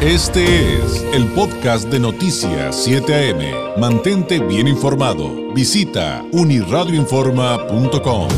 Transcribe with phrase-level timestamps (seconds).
[0.00, 3.80] Este es el podcast de Noticias 7 AM.
[3.80, 5.52] Mantente bien informado.
[5.52, 8.28] Visita uniradioinforma.com.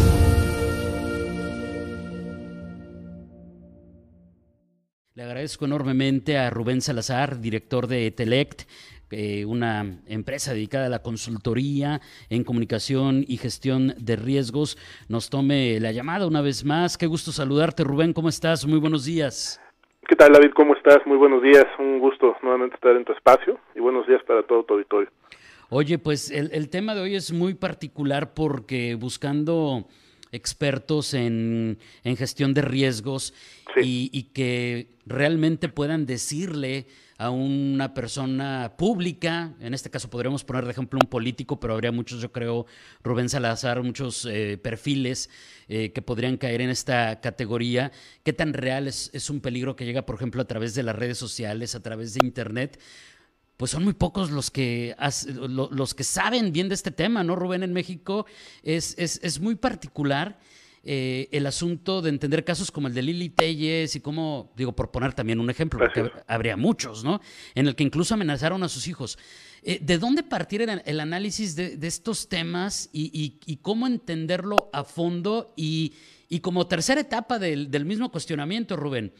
[5.15, 8.63] Le agradezco enormemente a Rubén Salazar, director de Telect,
[9.11, 12.01] eh, una empresa dedicada a la consultoría
[12.31, 16.97] en comunicación y gestión de riesgos, nos tome la llamada una vez más.
[16.97, 18.15] Qué gusto saludarte, Rubén.
[18.15, 18.65] ¿Cómo estás?
[18.65, 19.61] Muy buenos días.
[20.11, 20.51] ¿Qué tal, David?
[20.57, 21.07] ¿Cómo estás?
[21.07, 21.67] Muy buenos días.
[21.79, 25.09] Un gusto nuevamente estar en tu espacio y buenos días para todo tu auditorio.
[25.69, 29.87] Oye, pues el, tema de hoy es muy particular porque buscando
[30.33, 33.35] expertos en, gestión de riesgos
[33.83, 36.87] y, y, que realmente puedan decirle
[37.21, 41.93] a una persona pública, en este caso podríamos poner de ejemplo un político, pero habría
[41.93, 42.65] muchos, yo creo,
[43.05, 45.29] Rubén Salazar, muchos eh, perfiles
[45.69, 47.93] eh, que podrían caer en esta categoría.
[48.23, 50.97] ¿Qué tan real es, es un peligro que llega, por ejemplo, a través de las
[50.97, 52.81] redes sociales, a través de Internet?
[53.61, 54.97] Pues son muy pocos los que,
[55.37, 57.63] los que saben bien de este tema, ¿no, Rubén?
[57.63, 58.25] En México
[58.63, 60.39] es, es, es muy particular
[60.83, 64.91] eh, el asunto de entender casos como el de Lili Telles y como, digo, por
[64.91, 67.21] poner también un ejemplo, porque habría muchos, ¿no?
[67.55, 69.19] En el que incluso amenazaron a sus hijos.
[69.63, 75.53] Eh, ¿De dónde partir el, análisis de, estos temas y, cómo entenderlo a fondo?
[75.55, 75.93] Y,
[76.41, 79.13] como tercera etapa del, del mismo cuestionamiento, Rubén,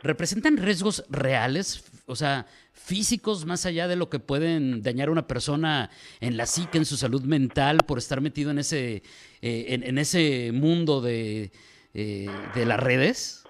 [0.00, 1.82] ¿representan riesgos reales?
[2.06, 2.46] O sea,
[2.84, 6.84] físicos más allá de lo que pueden dañar a una persona en la psique, en
[6.84, 9.02] su salud mental, por estar metido en ese,
[9.42, 11.50] eh, en, ese mundo de,
[11.94, 13.46] eh, de las redes?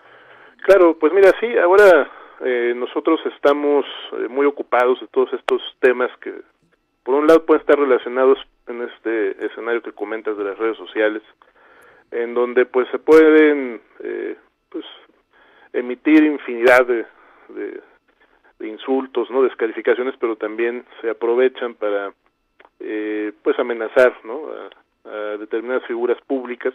[0.65, 2.11] Claro, pues mira, sí, ahora
[2.45, 3.85] eh, nosotros estamos
[4.29, 6.35] muy ocupados de todos estos temas que,
[7.03, 11.23] por un lado, pueden estar relacionados en este escenario que comentas de las redes sociales,
[12.11, 13.81] en donde pues se pueden
[14.69, 14.85] pues
[15.73, 17.07] emitir infinidad de
[18.61, 22.13] insultos, no descalificaciones, pero también se aprovechan para
[22.81, 24.43] eh, pues amenazar ¿no?
[25.05, 26.75] a, determinadas figuras públicas,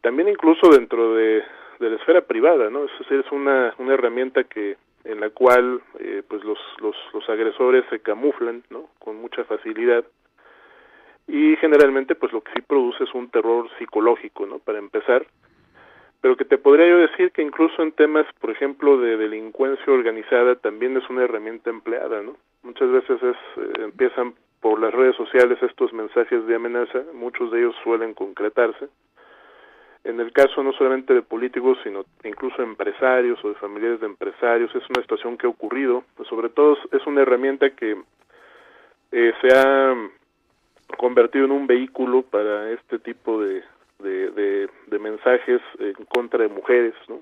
[0.00, 1.42] también incluso dentro de,
[1.80, 2.84] de la esfera privada, ¿no?
[2.84, 7.84] Es, es una, una herramienta que en la cual eh, pues los, los, los agresores
[7.90, 8.88] se camuflan ¿no?
[8.98, 10.04] con mucha facilidad
[11.26, 14.58] y generalmente pues lo que sí produce es un terror psicológico ¿no?
[14.58, 15.26] para empezar
[16.20, 20.56] pero que te podría yo decir que incluso en temas, por ejemplo, de delincuencia organizada
[20.56, 22.36] también es una herramienta empleada, ¿no?
[22.62, 27.60] Muchas veces es, eh, empiezan por las redes sociales estos mensajes de amenaza, muchos de
[27.60, 28.88] ellos suelen concretarse.
[30.02, 34.74] En el caso no solamente de políticos, sino incluso empresarios o de familiares de empresarios,
[34.74, 37.96] es una situación que ha ocurrido, pues sobre todo es una herramienta que
[39.12, 39.94] eh, se ha
[40.96, 43.62] convertido en un vehículo para este tipo de,
[43.98, 47.20] de, de, mensajes en contra de mujeres, ¿no?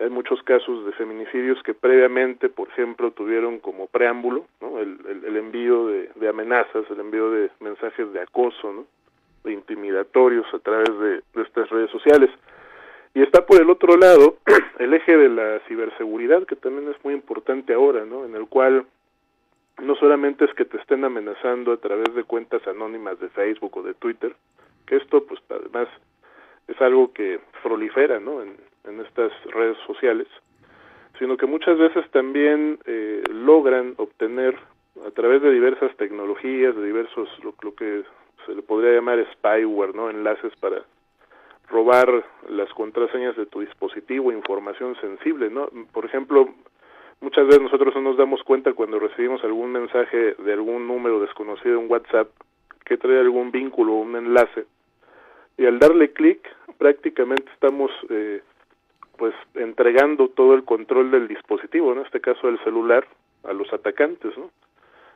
[0.00, 6.28] Hay muchos casos de feminicidios que previamente, por ejemplo, tuvieron como preámbulo el, envío de,
[6.28, 8.86] amenazas, el envío de mensajes de acoso,
[9.44, 12.30] de intimidatorios a través de, de estas redes sociales.
[13.14, 14.36] Y está por el otro lado
[14.78, 18.24] el eje de la ciberseguridad, que también es muy importante ahora, ¿no?
[18.24, 18.86] en el cual
[19.82, 23.82] no solamente es que te estén amenazando a través de cuentas anónimas de Facebook o
[23.82, 24.34] de Twitter,
[24.88, 25.88] que esto pues además
[26.66, 28.42] es algo que prolifera ¿no?
[28.42, 28.56] en,
[29.04, 30.26] estas redes sociales,
[31.18, 34.56] sino que muchas veces también eh, logran obtener
[35.06, 38.02] a través de diversas tecnologías, de diversos, lo, lo, que
[38.46, 40.08] se le podría llamar spyware, ¿no?
[40.08, 40.82] enlaces para
[41.68, 45.68] robar las contraseñas de tu dispositivo, información sensible, ¿no?
[45.92, 46.48] Por ejemplo,
[47.20, 51.78] muchas veces nosotros no nos damos cuenta cuando recibimos algún mensaje de algún número desconocido
[51.78, 52.30] en WhatsApp
[52.86, 54.64] que trae algún vínculo o un enlace
[55.58, 56.40] y al darle clic
[56.78, 58.40] prácticamente estamos eh,
[59.16, 63.06] pues entregando todo el control del dispositivo, en este caso del celular,
[63.44, 64.50] a los atacantes, ¿no?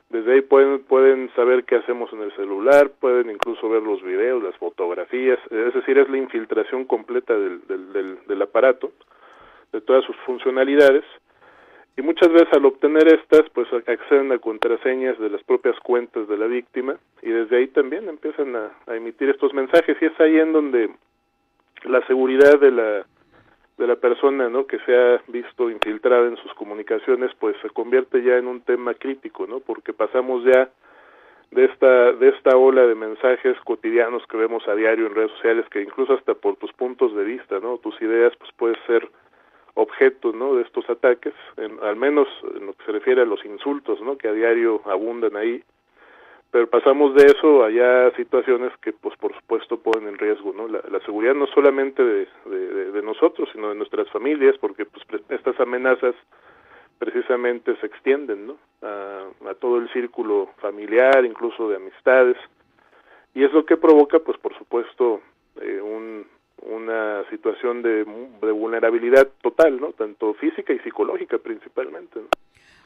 [0.09, 4.43] Desde ahí pueden, pueden saber qué hacemos en el celular, pueden incluso ver los videos,
[4.43, 8.91] las fotografías, es decir, es la infiltración completa del, del, del, del aparato,
[9.71, 11.03] de todas sus funcionalidades,
[11.95, 16.37] y muchas veces al obtener estas pues acceden a contraseñas de las propias cuentas de
[16.37, 19.95] la víctima y desde ahí también empiezan a, emitir estos mensajes.
[20.01, 20.89] Y es ahí en donde
[21.83, 23.05] la seguridad de la
[23.77, 28.21] de la persona no que se ha visto infiltrada en sus comunicaciones pues se convierte
[28.21, 30.69] ya en un tema crítico no porque pasamos ya
[31.49, 35.65] de esta de esta ola de mensajes cotidianos que vemos a diario en redes sociales
[35.71, 39.09] que incluso hasta por tus puntos de vista no tus ideas pues puede ser
[39.93, 41.33] objeto de estos ataques,
[41.81, 45.63] al menos en lo que se refiere a los insultos que a diario abundan ahí,
[46.51, 50.99] pero pasamos de eso allá a situaciones que pues por supuesto ponen en riesgo la,
[51.01, 56.15] seguridad no solamente de, nosotros, sino de nuestras familias, porque pues estas amenazas
[56.99, 58.57] precisamente se extienden ¿no?
[58.81, 62.37] a, todo el círculo familiar, incluso de amistades,
[63.33, 65.21] y es lo que provoca, pues por supuesto,
[65.59, 65.81] eh,
[66.65, 68.03] una situación de,
[68.41, 69.91] vulnerabilidad total, ¿no?
[69.93, 72.19] tanto física y psicológica principalmente.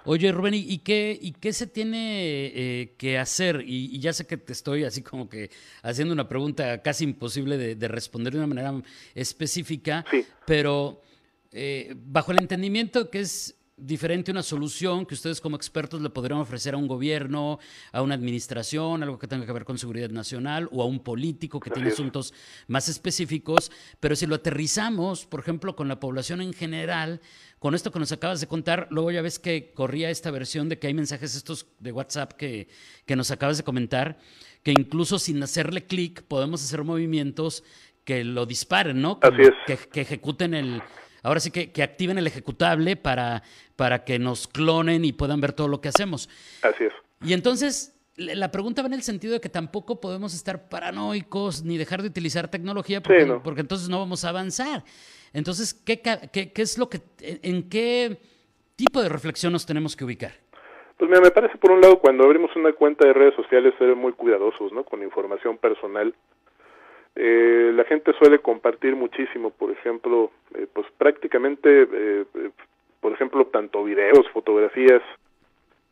[0.06, 3.64] Oye, Rubén, ¿y qué, y qué se tiene eh, que hacer?
[3.66, 5.50] Y, ya sé que te estoy así como que
[5.84, 8.74] haciendo una pregunta casi imposible de, responder de una manera
[9.16, 10.06] específica,
[10.46, 11.02] pero
[11.52, 16.40] eh, bajo el entendimiento que es diferente una solución que ustedes como expertos le podrían
[16.40, 17.60] ofrecer a un gobierno,
[17.92, 21.60] a una administración, algo que tenga que ver con seguridad nacional o a un político
[21.60, 22.34] que tiene asuntos
[22.68, 27.22] más específicos, pero si lo aterrizamos, por ejemplo, con la población en general,
[27.60, 30.80] con esto que nos acabas de contar, luego ya ves que corría esta versión de
[30.80, 32.68] que hay mensajes estos de WhatsApp que,
[33.06, 34.18] que nos acabas de comentar,
[34.64, 37.64] que incluso sin hacerle clic podemos hacer movimientos
[38.04, 39.20] que lo disparen, ¿no?
[39.22, 39.52] Así es.
[39.68, 40.82] Que, que ejecuten el,
[41.28, 43.44] ahora sí que, que, activen el ejecutable para,
[43.76, 46.30] para que nos clonen y puedan ver todo lo que hacemos.
[46.62, 46.94] Así es.
[47.22, 51.78] Y entonces, la pregunta va en el sentido de que tampoco podemos estar paranoicos ni
[51.78, 54.84] dejar de utilizar tecnología porque, porque entonces no vamos a avanzar.
[55.34, 58.18] Entonces, ¿qué, ¿qué, qué, es lo que, en qué
[58.76, 60.32] tipo de reflexión nos tenemos que ubicar?
[60.98, 63.96] Pues mira, me parece por un lado cuando abrimos una cuenta de redes sociales ser
[63.96, 64.84] muy cuidadosos, ¿no?
[64.84, 66.16] Con información personal
[67.20, 72.26] eh, la gente suele compartir muchísimo, por ejemplo, eh, pues prácticamente, eh,
[73.02, 75.02] por ejemplo, tanto videos, fotografías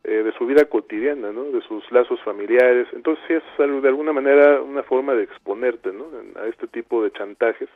[0.04, 1.42] de su vida cotidiana, ¿no?
[1.46, 2.86] De sus lazos familiares.
[2.92, 6.04] Entonces sí es de alguna manera una forma de exponerte, ¿no?
[6.40, 7.68] A este tipo de chantajes.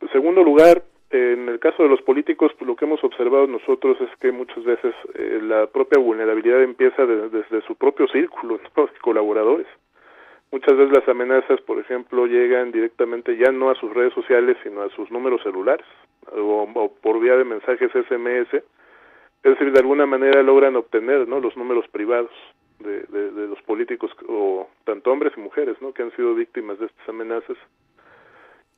[0.00, 4.00] En segundo lugar, en el caso de los políticos, pues, lo que hemos observado nosotros
[4.00, 4.94] es que muchas veces
[5.42, 9.66] la propia vulnerabilidad empieza desde su propio círculo de colaboradores.
[10.52, 14.82] Muchas veces las amenazas, por ejemplo, llegan directamente ya no a sus redes sociales, sino
[14.82, 15.86] a sus números celulares
[16.32, 18.54] o, por vía de mensajes SMS.
[18.54, 18.62] Es
[19.42, 21.40] decir, de alguna manera logran obtener ¿no?
[21.40, 22.30] los números privados
[22.78, 25.92] de, de, los políticos, o tanto hombres y mujeres, ¿no?
[25.92, 27.56] que han sido víctimas de estas amenazas.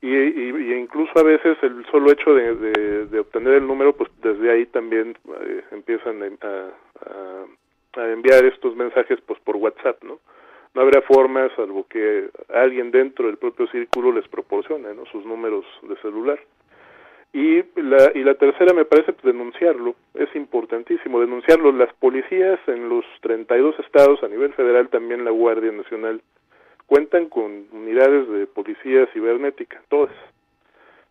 [0.01, 2.55] Y, y, incluso a veces el solo hecho de,
[3.05, 6.69] de, obtener el número, pues desde ahí también eh, empiezan a,
[7.05, 10.19] a, a, enviar estos mensajes pues por WhatsApp, ¿no?
[10.79, 15.05] No habrá forma salvo que alguien dentro del propio círculo les proporcione ¿no?
[15.07, 16.39] sus números de celular.
[17.33, 21.73] Y la, y la tercera me parece denunciarlo, es importantísimo denunciarlo.
[21.73, 26.21] Las policías en los 32 estados, a nivel federal también la Guardia Nacional,
[26.85, 30.15] cuentan con unidades de policía cibernética, todas.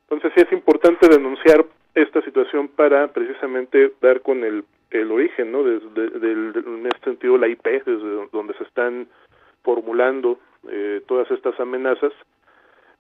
[0.09, 5.63] Entonces sí es importante denunciar esta situación para precisamente dar con el, el origen, ¿no?
[5.63, 9.09] Desde, en este sentido la IP, desde donde se están
[9.89, 10.39] formulando
[10.69, 12.13] eh, todas estas amenazas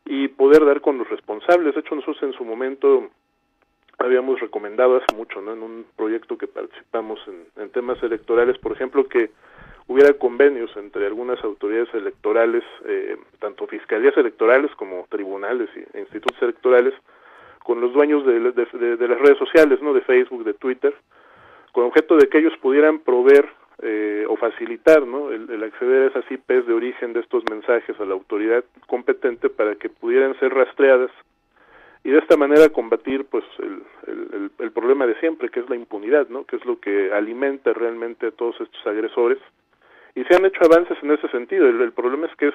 [0.06, 1.74] y poder dar con los responsables.
[1.74, 3.10] De hecho, nosotros en su momento
[3.98, 5.52] habíamos recomendado hace mucho, ¿no?
[5.52, 7.20] En un proyecto que participamos
[7.56, 9.30] en, temas electorales, por ejemplo, que
[9.86, 16.94] hubiera convenios entre algunas autoridades electorales, eh, tanto fiscalías electorales como tribunales e institutos electorales,
[17.64, 19.92] con los dueños de, de, las redes sociales, ¿no?
[19.92, 20.94] De Facebook, de Twitter,
[21.72, 25.30] con objeto de que ellos pudieran proveer eh, o facilitar ¿no?
[25.30, 29.76] el, acceder a esas IPs de origen de estos mensajes a la autoridad competente para
[29.76, 31.12] que pudieran ser rastreadas
[32.02, 36.28] y de esta manera combatir pues el, el, problema de siempre que es la impunidad
[36.28, 39.38] no que es lo que alimenta realmente a todos estos agresores.
[40.16, 41.68] Y se han hecho avances en ese sentido.
[41.68, 42.54] El, problema es que es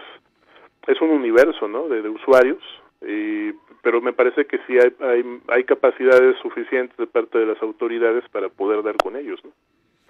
[0.88, 2.62] es un universo no de, usuarios
[3.02, 7.62] y, pero me parece que sí hay, hay hay capacidades suficientes de parte de las
[7.62, 9.52] autoridades para poder dar con ellos no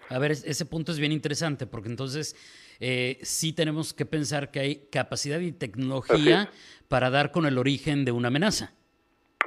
[0.09, 2.35] a ver, ese punto es bien interesante porque entonces
[2.79, 6.49] eh, sí tenemos que pensar que hay capacidad y tecnología
[6.89, 8.73] para dar con el origen de una amenaza.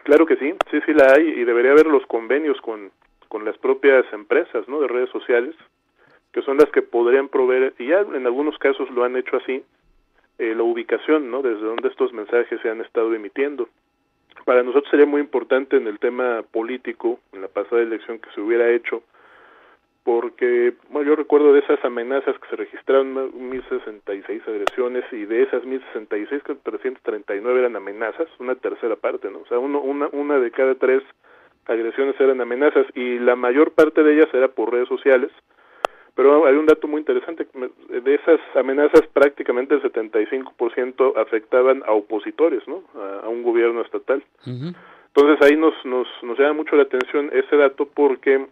[0.05, 2.91] Claro que sí, sí, sí la hay y debería haber los convenios con,
[3.29, 4.81] con las propias empresas ¿no?
[4.81, 5.55] de redes sociales,
[6.33, 9.63] que son las que podrían proveer, y ya en algunos casos lo han hecho así,
[10.39, 11.41] eh, la ubicación, ¿no?
[11.41, 13.71] Desde donde estos mensajes se han estado emitiendo.
[14.45, 18.41] Para nosotros sería muy importante en el tema político, en la pasada elección que se
[18.41, 19.03] hubiera hecho,
[20.07, 25.65] porque bueno, yo recuerdo de esas amenazas que se registraron 1066 agresiones y de esas
[25.65, 29.41] 1066 que 339 eran amenazas, una tercera parte, ¿no?
[29.41, 31.03] O sea, uno, una, una de cada tres
[31.67, 35.33] agresiones eran amenazas y la mayor parte de ellas era por redes sociales.
[36.15, 37.49] Pero hay un dato muy interesante,
[37.89, 42.85] de esas amenazas prácticamente el 75% afectaban a opositores, ¿no?
[43.25, 44.23] A, un gobierno estatal.
[44.47, 48.47] Entonces ahí nos, nos, nos llama mucho la atención ese dato porque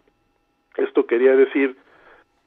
[0.77, 1.75] esto quería decir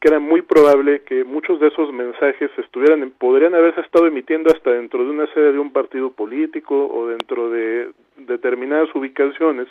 [0.01, 4.71] que era muy probable que muchos de esos mensajes estuvieran podrían haberse estado emitiendo hasta
[4.71, 9.67] dentro de una sede de un partido político o dentro de determinadas ubicaciones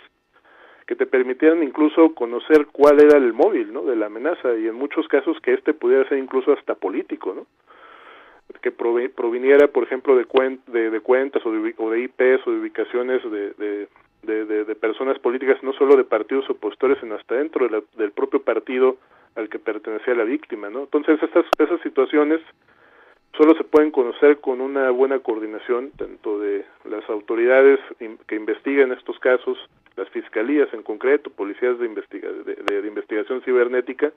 [0.85, 3.83] que te permitieran incluso conocer cuál era el móvil, ¿no?
[3.83, 7.45] De la amenaza y en muchos casos que este pudiera ser incluso hasta político, ¿no?
[8.61, 10.23] Que proviniera, por ejemplo, de,
[10.89, 13.89] de, cuentas o de, o de IPs o de ubicaciones de,
[14.27, 18.97] de, de, personas políticas, no solo de partidos opositores, sino hasta dentro del propio partido
[19.35, 20.81] al que pertenecía la víctima, ¿no?
[20.81, 22.41] Entonces, estas, esas situaciones
[23.35, 27.79] solo se pueden conocer con una buena coordinación tanto de las autoridades
[28.27, 29.57] que investigan estos casos,
[29.95, 34.11] las fiscalías en concreto, policías de, investiga de, investigación cibernética,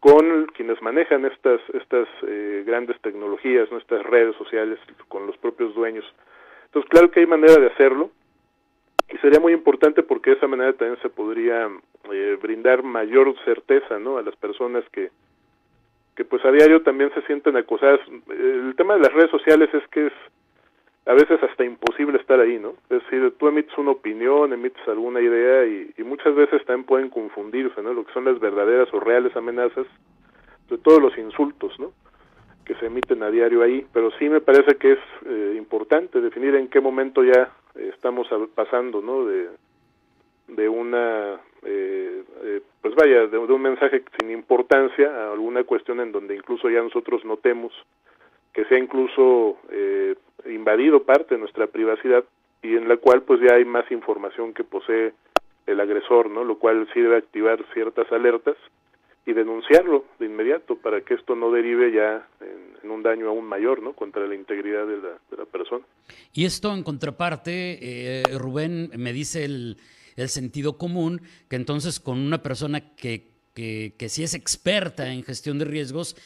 [0.00, 6.04] con quienes manejan estas estas eh, grandes tecnologías, nuestras redes sociales, con los propios dueños.
[6.66, 8.10] Entonces, claro que hay manera de hacerlo
[9.08, 11.70] y sería muy importante porque de esa manera también se podría
[12.12, 14.18] eh, brindar mayor certeza, ¿no?
[14.18, 15.10] A las personas que
[16.16, 18.00] que pues a diario también se sienten acosadas.
[18.28, 20.12] El tema de las redes sociales es que es
[21.04, 22.74] a veces hasta imposible estar ahí, ¿no?
[22.88, 27.82] Es decir, tú emites una opinión, emites alguna idea y, muchas veces también pueden confundirse,
[27.82, 27.92] ¿no?
[27.92, 29.86] Lo que son las verdaderas o reales amenazas,
[30.68, 31.92] de todos los insultos, ¿no?
[32.64, 36.54] Que se emiten a diario ahí, pero sí me parece que es eh, importante definir
[36.54, 39.24] en qué momento ya estamos pasando, ¿no?
[39.26, 39.48] De,
[40.48, 46.10] de una eh, eh, pues vaya, de, un mensaje sin importancia a alguna cuestión en
[46.10, 47.72] donde incluso ya nosotros notemos
[48.52, 52.24] que se ha incluso eh, invadido parte de nuestra privacidad
[52.62, 55.12] y en la cual pues ya hay más información que posee
[55.66, 56.44] el agresor, ¿no?
[56.44, 58.56] Lo cual sí debe activar ciertas alertas
[59.24, 63.80] y denunciarlo de inmediato para que esto no derive ya en, un daño aún mayor,
[63.80, 63.92] ¿no?
[63.94, 65.84] Contra la integridad de la, de la persona.
[66.32, 69.78] Y esto en contraparte, eh, Rubén, me dice el,
[70.16, 75.22] el sentido común, que entonces con una persona que, que, que sí es experta en
[75.22, 76.16] gestión de riesgos,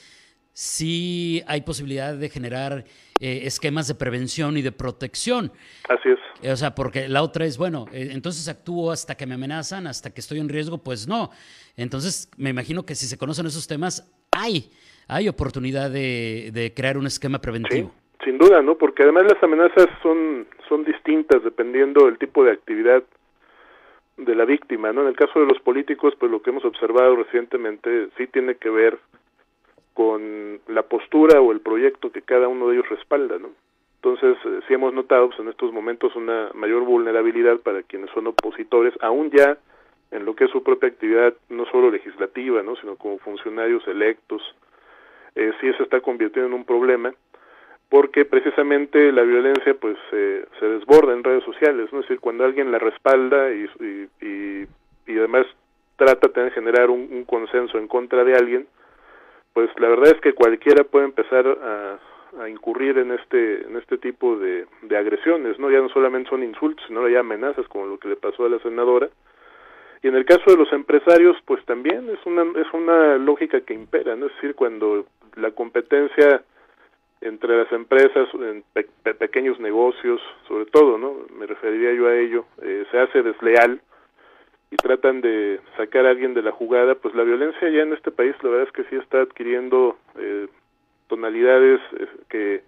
[0.56, 2.84] sí hay posibilidad de generar
[3.20, 5.52] eh, esquemas de prevención y de protección.
[5.86, 6.18] Así es.
[6.42, 9.86] Eh, o sea, porque la otra es, bueno, eh, entonces actúo hasta que me amenazan,
[9.86, 11.28] hasta que estoy en riesgo, pues no.
[11.76, 14.70] Entonces, me imagino que si se conocen esos temas, hay,
[15.08, 17.92] hay oportunidad de, de crear un esquema preventivo.
[18.24, 18.78] sin duda, ¿no?
[18.78, 23.02] Porque además las amenazas son, son distintas dependiendo del tipo de actividad
[24.16, 25.02] de la víctima, ¿no?
[25.02, 28.70] En el caso de los políticos, pues lo que hemos observado recientemente sí tiene que
[28.70, 28.98] ver
[29.96, 33.48] con la postura o el proyecto que cada uno de ellos respalda, ¿no?
[33.94, 38.26] Entonces, eh, sí hemos notado pues, en estos momentos una mayor vulnerabilidad para quienes son
[38.26, 39.56] opositores, aún ya
[40.10, 42.76] en lo que es su propia actividad, no solo legislativa, ¿no?
[42.76, 44.42] sino como funcionarios electos,
[45.34, 47.14] eh, sí se está convirtiendo en un problema
[47.88, 52.00] porque precisamente la violencia pues se desborda en redes sociales, ¿no?
[52.00, 53.64] Es decir, cuando alguien la respalda y,
[54.20, 55.46] y, además
[55.94, 58.66] trata de generar un, consenso en contra de alguien,
[59.56, 61.98] pues la verdad es que cualquiera puede empezar a,
[62.42, 65.70] a incurrir en este en este tipo de, de, agresiones, ¿no?
[65.70, 68.58] Ya no solamente son insultos, sino ya amenazas como lo que le pasó a la
[68.58, 69.08] senadora.
[70.02, 73.72] Y en el caso de los empresarios, pues también es una es una lógica que
[73.72, 74.26] impera, ¿no?
[74.26, 76.42] Es decir, cuando la competencia
[77.22, 78.62] entre las empresas, en
[79.18, 81.14] pequeños negocios, sobre todo, ¿no?
[81.34, 83.80] Me referiría yo a ello, eh, se hace desleal
[84.70, 88.10] y tratan de sacar a alguien de la jugada, pues la violencia ya en este
[88.10, 90.48] país la verdad es que sí está adquiriendo eh,
[91.08, 92.62] tonalidades eh, que,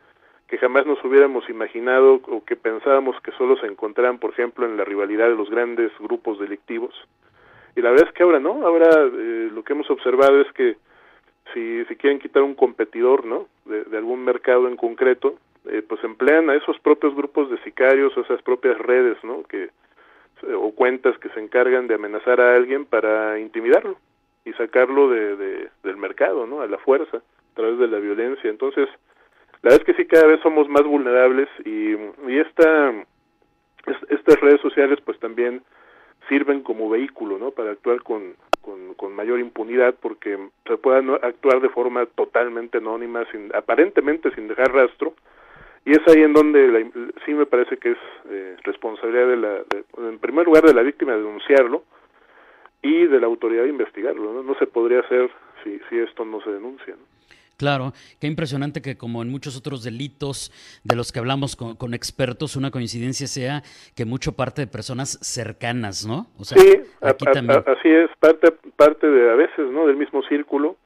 [0.47, 4.76] que jamás nos hubiéramos imaginado o que pensábamos que solo se encontraran, por ejemplo, en
[4.76, 6.95] la rivalidad de los grandes grupos delictivos.
[7.76, 10.76] Y la verdad es que ahora no, ahora eh, lo que hemos observado es que
[11.52, 13.47] si, si quieren quitar un competidor, ¿no?
[13.64, 15.35] De, algún mercado en concreto,
[15.67, 19.43] eh, pues emplean a esos propios grupos de sicarios o esas propias redes, ¿no?
[19.45, 19.71] Que,
[20.57, 23.97] o cuentas que se encargan de amenazar a alguien para intimidarlo
[24.45, 26.61] y sacarlo de, de, del mercado, ¿no?
[26.61, 28.49] A la fuerza, a través de la violencia.
[28.49, 28.88] Entonces,
[29.62, 31.92] la verdad es que sí cada vez somos más vulnerables y,
[32.30, 32.92] y esta,
[34.09, 35.62] estas redes sociales pues también
[36.28, 37.50] sirven como vehículo, ¿no?
[37.50, 38.35] Para actuar con,
[38.97, 44.73] con, mayor impunidad porque se puedan actuar de forma totalmente anónima, sin, aparentemente sin dejar
[44.73, 45.14] rastro,
[45.85, 46.90] y es ahí en donde
[47.25, 49.58] sí me parece que es eh, responsabilidad de la,
[50.08, 51.85] en primer lugar de la víctima denunciarlo
[52.82, 55.30] y de la autoridad de investigarlo, no, no se podría hacer
[55.64, 56.94] si, si esto no se denuncia.
[56.94, 57.18] ¿no?
[57.58, 60.52] Claro, qué impresionante que como en muchos otros delitos
[60.85, 63.62] de los que hablamos con, expertos, una coincidencia sea
[63.97, 66.28] que mucho parte de personas cercanas, ¿no?
[66.38, 67.64] O sea, sí, aquí también.
[67.66, 69.88] así es, parte, parte de a veces, ¿no?
[69.88, 70.76] Del mismo círculo,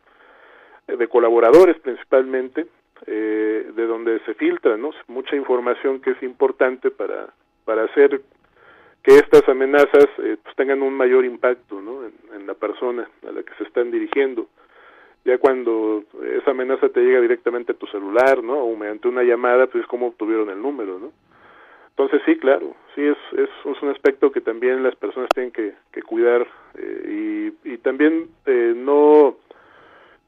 [0.88, 2.66] eh, de colaboradores principalmente,
[3.06, 4.90] eh, de donde se filtra, ¿no?
[5.08, 7.28] Mucha información que es importante para,
[7.64, 8.20] para hacer
[9.02, 12.04] que estas amenazas eh, pues tengan un mayor impacto, ¿no?
[12.04, 14.46] en la persona a la que se están dirigiendo
[15.24, 16.04] ya cuando
[16.40, 18.58] esa amenaza te llega directamente a tu celular, ¿no?
[18.58, 21.12] O mediante una llamada, pues es como obtuvieron el número, ¿no?
[21.90, 26.46] Entonces sí, claro, sí es, es, un aspecto que también las personas tienen que, cuidar
[26.76, 29.36] eh, y, y, también eh, no,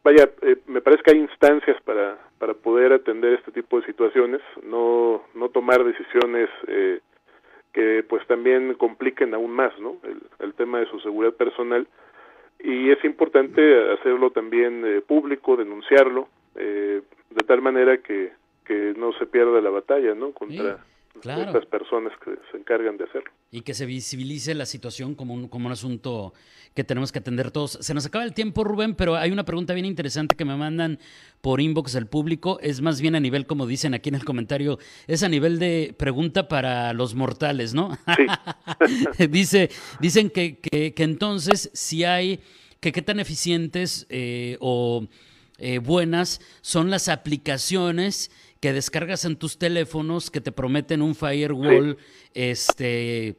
[0.04, 4.40] vaya, eh, me parece que hay instancias para, para poder atender este tipo de situaciones,
[4.62, 6.48] no, no tomar decisiones
[7.72, 9.96] que pues también compliquen aún más, ¿no?
[10.04, 11.88] El, el, tema de su seguridad personal
[12.60, 17.02] y es importante hacerlo también público, denunciarlo, de
[17.46, 18.30] tal manera que,
[18.64, 20.30] que no se pierda la batalla, ¿no?
[20.32, 20.84] Contra
[21.16, 23.30] estas personas que se encargan de hacerlo.
[23.50, 26.32] Y que se visibilice la situación como un, como un asunto
[26.74, 27.78] que tenemos que atender todos.
[27.80, 30.98] Se nos acaba el tiempo, Rubén, pero hay una pregunta bien interesante que me mandan
[31.40, 32.58] por inbox del público.
[32.60, 35.94] Es más bien a nivel, como dicen aquí en el comentario, es a nivel de
[35.96, 37.96] pregunta para los mortales, ¿no?
[38.16, 39.26] Sí.
[39.28, 42.40] Dice, dicen que, que, entonces si hay,
[42.80, 45.06] que qué tan eficientes eh, o
[45.58, 48.30] eh, buenas son las aplicaciones
[48.64, 51.98] que descargas en tus teléfonos que te prometen un firewall
[52.32, 53.36] este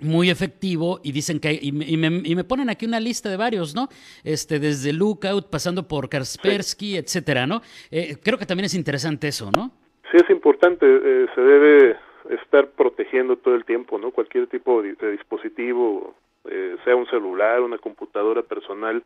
[0.00, 3.88] muy efectivo y dicen que y me, ponen aquí una lista de varios, ¿no?
[4.22, 7.60] Este desde Lookout pasando por Kaspersky, etcétera, ¿no?
[7.90, 9.72] Eh, creo que también es interesante eso, ¿no?
[10.12, 11.96] Sí es importante, eh, se debe
[12.30, 14.12] estar protegiendo todo el tiempo, ¿no?
[14.12, 16.14] Cualquier tipo de, dispositivo,
[16.48, 19.02] eh, sea un celular, una computadora personal,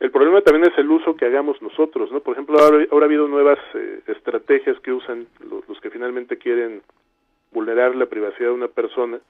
[0.00, 2.20] el problema también es el uso que hagamos nosotros, ¿no?
[2.20, 6.82] Por ejemplo, ahora, ha habido nuevas eh, estrategias que usan los, que finalmente quieren
[7.52, 9.20] vulnerar la privacidad de una persona.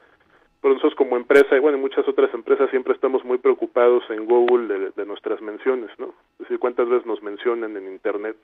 [0.63, 4.93] Pero nosotros como empresa, y bueno, muchas otras empresas siempre estamos muy preocupados en Google
[4.97, 6.15] de, nuestras menciones, ¿no?
[6.35, 8.37] Es decir, cuántas veces nos mencionan en Internet.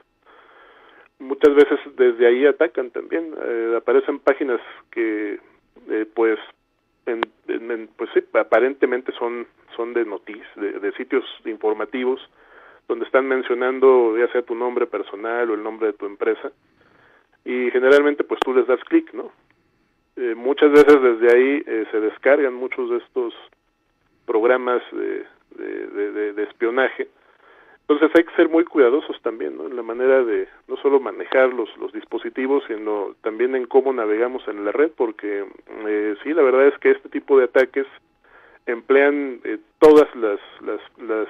[1.19, 3.35] Muchas veces desde ahí atacan también.
[3.43, 4.61] Eh, aparecen páginas
[4.91, 5.41] que,
[5.89, 6.39] eh, pues,
[7.05, 12.21] pues sí, aparentemente son, son de noticias, de, sitios informativos,
[12.89, 16.53] donde están mencionando ya sea tu nombre personal o el nombre de tu empresa,
[17.45, 19.33] y generalmente pues tú les das clic, ¿no?
[20.17, 23.35] Eh, muchas veces desde ahí eh, se descargan muchos de estos
[24.27, 25.27] programas de,
[26.33, 27.09] de espionaje
[27.91, 29.59] entonces hay que ser muy cuidadosos también.
[29.61, 34.47] En la manera de no solo manejar los, los dispositivos, sino también en cómo navegamos
[34.47, 35.45] en la red, porque
[35.89, 37.87] eh, sí, la verdad es que este tipo de ataques
[38.67, 41.27] emplean eh, todas las, las, las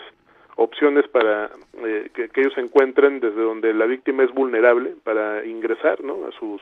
[0.56, 6.26] opciones para eh, que, ellos encuentren desde donde la víctima es vulnerable para ingresar, ¿no?
[6.26, 6.60] A sus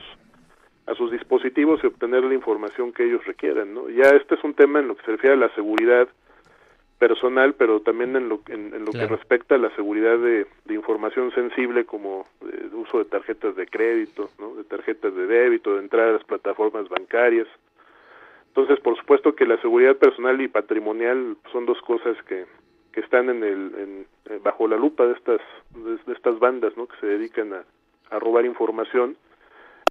[0.85, 3.89] a sus dispositivos y obtener la información que ellos requieran, ¿no?
[3.89, 6.07] Ya este es un tema en lo que se refiere a la seguridad
[6.99, 11.85] personal, pero también en lo, en, lo que respecta a la seguridad de, información sensible
[11.85, 14.53] como el uso de tarjetas de crédito, ¿no?
[14.55, 17.47] de tarjetas de débito, de entrada a las plataformas bancarias.
[18.47, 22.45] Entonces, por supuesto que la seguridad personal y patrimonial son dos cosas que,
[22.91, 25.41] que están en el, en, eh, bajo la lupa de estas,
[25.73, 26.87] de, estas bandas ¿no?
[26.87, 27.63] que se dedican a,
[28.09, 29.15] a robar información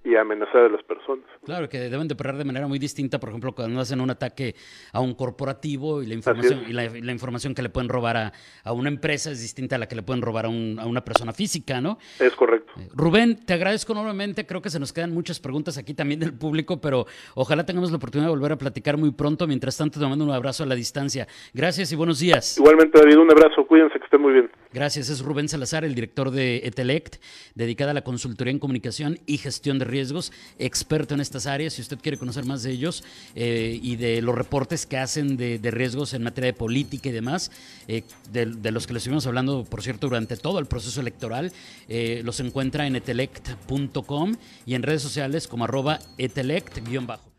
[0.03, 1.25] y amenazar a las personas.
[1.45, 4.55] Claro, que deben de operar de manera muy distinta, por ejemplo, cuando hacen un ataque
[4.93, 8.33] a un corporativo y la información, y la, información que le pueden robar a,
[8.63, 11.03] a, una empresa es distinta a la que le pueden robar a, un, a una
[11.03, 11.97] persona física, ¿no?
[12.19, 12.71] Es correcto.
[12.77, 16.33] Eh, Rubén, te agradezco enormemente, creo que se nos quedan muchas preguntas aquí también del
[16.33, 19.47] público, pero ojalá tengamos la oportunidad de volver a platicar muy pronto.
[19.47, 21.27] Mientras tanto, te mando un abrazo a la distancia.
[21.53, 22.57] Gracias y buenos días.
[22.57, 24.51] Igualmente, David, un abrazo, cuídense que estén muy bien.
[24.71, 27.15] Gracias, es Rubén Salazar, el director de Etelect,
[27.55, 31.73] dedicada a la consultoría en comunicación y gestión de riesgos, experto en estas áreas.
[31.73, 33.03] Si usted quiere conocer más de ellos
[33.33, 37.49] eh, y de los reportes que hacen de, riesgos en materia de política y demás,
[37.87, 41.51] eh, de, los que les estuvimos hablando, por cierto, durante todo el proceso electoral,
[41.87, 44.35] eh, los encuentra en etelect.com
[44.67, 47.38] y en redes sociales como arroba etelect-bajo.